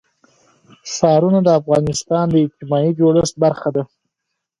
[0.93, 3.83] ښارونه د افغانستان د اجتماعي جوړښت برخه ده.